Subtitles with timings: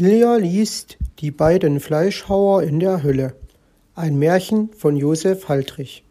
[0.00, 3.34] Ilja liest Die beiden Fleischhauer in der Hölle.
[3.94, 6.04] Ein Märchen von Josef Haltrich.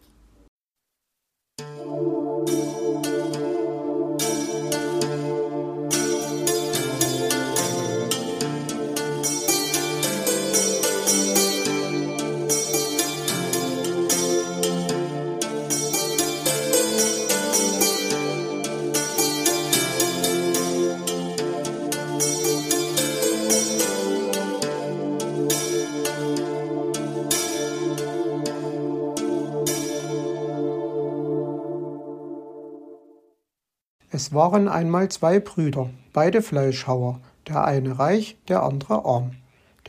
[34.22, 39.30] Es waren einmal zwei Brüder, beide Fleischhauer, der eine reich, der andere arm.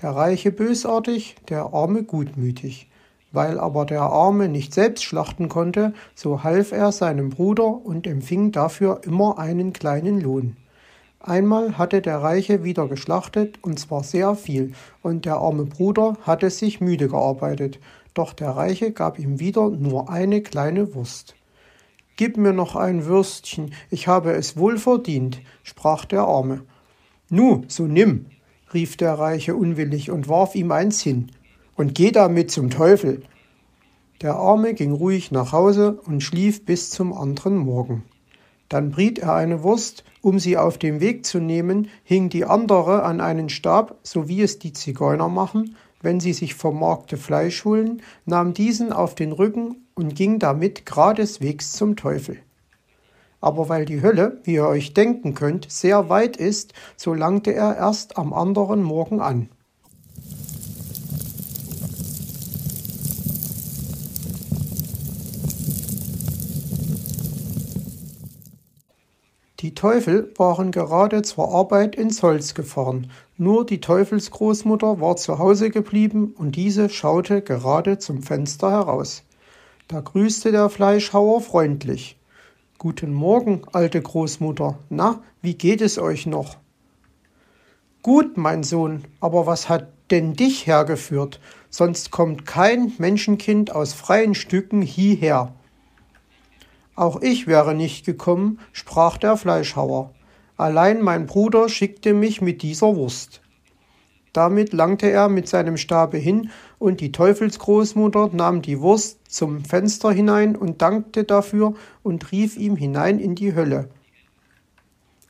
[0.02, 2.90] Der Reiche bösartig, der Arme gutmütig.
[3.34, 8.54] Weil aber der Arme nicht selbst schlachten konnte, so half er seinem Bruder und empfing
[8.54, 10.56] dafür immer einen kleinen Lohn.
[11.20, 16.50] Einmal hatte der Reiche wieder geschlachtet, und zwar sehr viel, und der arme Bruder hatte
[16.52, 17.82] sich müde gearbeitet,
[18.14, 21.36] doch der Reiche gab ihm wieder nur eine kleine Wurst.
[22.22, 26.62] Gib mir noch ein Würstchen, ich habe es wohl verdient, sprach der Arme.
[27.32, 28.28] Nu, so nimm,
[28.76, 31.32] rief der Reiche unwillig und warf ihm eins hin.
[31.76, 33.24] Und geh damit zum Teufel.
[34.22, 38.04] Der Arme ging ruhig nach Hause und schlief bis zum anderen Morgen.
[38.70, 43.02] Dann briet er eine Wurst, um sie auf dem Weg zu nehmen, hing die andere
[43.02, 47.66] an einen Stab, so wie es die Zigeuner machen, wenn sie sich vom Markte Fleisch
[47.66, 52.38] holen, nahm diesen auf den Rücken und ging damit geradeswegs zum Teufel.
[53.40, 57.76] Aber weil die Hölle, wie ihr euch denken könnt, sehr weit ist, so langte er
[57.76, 59.50] erst am anderen Morgen an.
[69.62, 75.70] Die Teufel waren gerade zur Arbeit ins Holz gefahren, nur die Teufelsgroßmutter war zu Hause
[75.70, 79.22] geblieben und diese schaute gerade zum Fenster heraus.
[79.88, 82.18] Da grüßte der Fleischhauer freundlich.
[82.80, 84.80] Guten Morgen, alte Großmutter.
[84.90, 86.58] Na, wie geht es euch noch?
[88.02, 91.40] Gut, mein Sohn, aber was hat denn dich hergeführt?
[91.70, 95.54] Sonst kommt kein Menschenkind aus freien Stücken hierher.
[96.96, 100.12] Auch ich wäre nicht gekommen, sprach der Fleischhauer.
[100.58, 103.42] Allein mein Bruder schickte mich mit dieser Wurst.
[104.34, 110.12] Damit langte er mit seinem Stabe hin, und die Teufelsgroßmutter nahm die Wurst zum Fenster
[110.12, 113.90] hinein und dankte dafür und rief ihm hinein in die Hölle.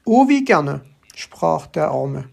[0.05, 0.81] Oh, wie gerne,
[1.15, 2.25] sprach der Arme,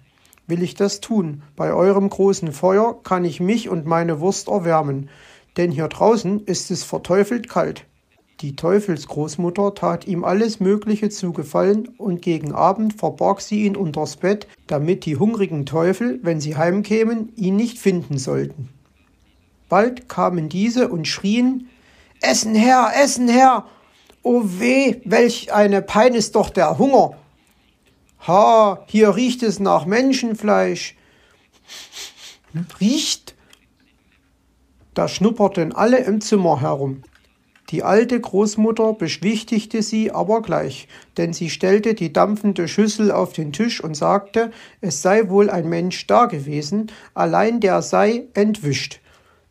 [0.47, 1.43] will ich das tun.
[1.57, 5.09] Bei eurem großen Feuer kann ich mich und meine Wurst erwärmen,
[5.57, 7.88] denn hier draußen ist es verteufelt kalt.
[8.41, 14.17] Die Teufelsgroßmutter tat ihm alles Mögliche zu gefallen, und gegen Abend verbarg sie ihn unters
[14.17, 18.69] Bett, damit die hungrigen Teufel, wenn sie heimkämen, ihn nicht finden sollten.
[19.69, 21.69] Bald kamen diese und schrien
[22.21, 23.65] Essen her, Essen her.
[24.23, 27.17] O weh, welch eine Pein ist doch der Hunger.
[28.27, 30.97] Ha, hier riecht es nach Menschenfleisch.
[32.81, 33.35] Riecht?
[34.95, 37.03] Da schnupperten alle im Zimmer herum.
[37.71, 43.53] Die alte Großmutter beschwichtigte sie aber gleich, denn sie stellte die dampfende Schüssel auf den
[43.53, 49.01] Tisch und sagte, es sei wohl ein Mensch da gewesen, allein der sei entwischt.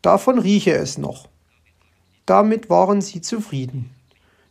[0.01, 1.29] Davon rieche es noch.
[2.25, 3.91] Damit waren sie zufrieden.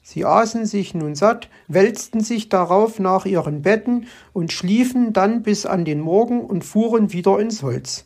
[0.00, 5.66] Sie aßen sich nun satt, wälzten sich darauf nach ihren Betten und schliefen dann bis
[5.66, 8.04] an den Morgen und fuhren wieder ins Holz.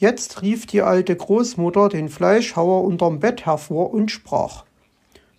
[0.00, 4.64] Jetzt rief die alte Großmutter den Fleischhauer unterm Bett hervor und sprach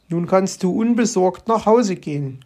[0.08, 2.46] Nun kannst du unbesorgt nach Hause gehen.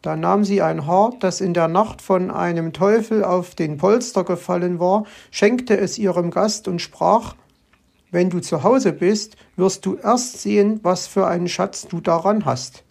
[0.00, 4.24] Da nahm sie ein Haar, das in der Nacht von einem Teufel auf den Polster
[4.24, 7.34] gefallen war, schenkte es ihrem Gast und sprach
[8.10, 12.46] Wenn du zu Hause bist, wirst du erst sehen, was für einen Schatz du daran
[12.46, 12.84] hast.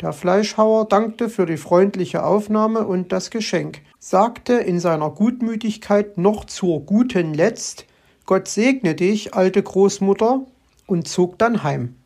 [0.00, 6.44] Der Fleischhauer dankte für die freundliche Aufnahme und das Geschenk, sagte in seiner Gutmütigkeit noch
[6.44, 7.86] zur guten Letzt
[8.26, 10.46] Gott segne dich, alte Großmutter,
[10.86, 11.96] und zog dann heim.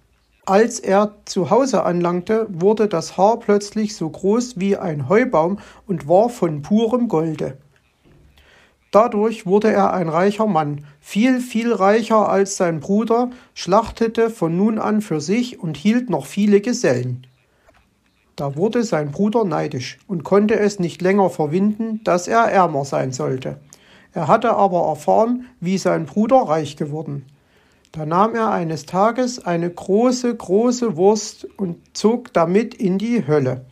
[0.46, 6.08] Als er zu Hause anlangte, wurde das Haar plötzlich so groß wie ein Heubaum und
[6.08, 7.58] war von purem Golde.
[8.90, 14.78] Dadurch wurde er ein reicher Mann, viel, viel reicher als sein Bruder, schlachtete von nun
[14.78, 17.26] an für sich und hielt noch viele Gesellen.
[18.38, 23.10] Da wurde sein Bruder neidisch und konnte es nicht länger verwinden, dass er ärmer sein
[23.10, 23.58] sollte.
[24.12, 27.26] Er hatte aber erfahren, wie sein Bruder reich geworden.
[27.90, 33.64] Da nahm er eines Tages eine große, große Wurst und zog damit in die Hölle.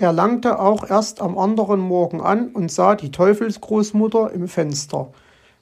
[0.00, 5.12] Er langte auch erst am anderen Morgen an und sah die Teufelsgroßmutter im Fenster.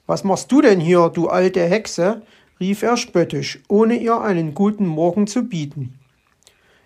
[0.05, 2.21] Was machst du denn hier, du alte Hexe?
[2.59, 5.97] rief er spöttisch, ohne ihr einen guten Morgen zu bieten.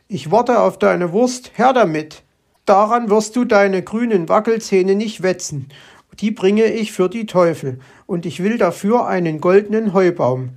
[0.08, 2.24] Ich warte auf deine Wurst, her damit.
[2.66, 5.68] Daran wirst du deine grünen Wackelzähne nicht wetzen.
[6.22, 10.52] Die bringe ich für die Teufel, und ich will dafür einen goldenen Heubaum.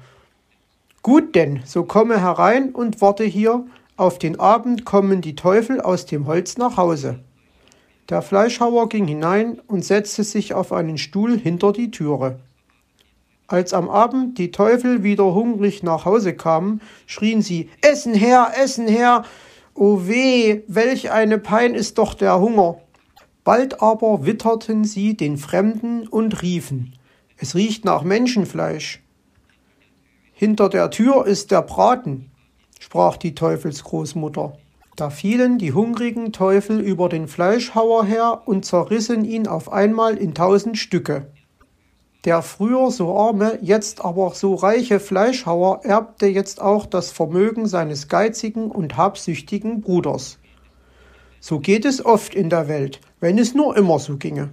[1.03, 6.05] Gut denn, so komme herein und warte hier, auf den Abend kommen die Teufel aus
[6.05, 7.21] dem Holz nach Hause.
[8.09, 12.41] Der Fleischhauer ging hinein und setzte sich auf einen Stuhl hinter die Türe.
[13.47, 18.89] Als am Abend die Teufel wieder hungrig nach Hause kamen, schrien sie Essen her, Essen
[18.89, 19.25] her.
[19.75, 22.79] O weh, welch eine Pein ist doch der Hunger.
[23.45, 26.97] Bald aber witterten sie den Fremden und riefen
[27.37, 29.03] Es riecht nach Menschenfleisch.
[30.33, 32.31] Hinter der Tür ist der Braten
[32.85, 34.59] sprach die Teufelsgroßmutter.
[34.95, 40.35] Da fielen die hungrigen Teufel über den Fleischhauer her und zerrissen ihn auf einmal in
[40.35, 41.33] tausend Stücke.
[42.27, 48.09] Der früher so arme, jetzt aber so reiche Fleischhauer erbte jetzt auch das Vermögen seines
[48.09, 50.39] geizigen und habsüchtigen Bruders.
[51.41, 54.53] So geht es oft in der Welt, wenn es nur immer so ginge.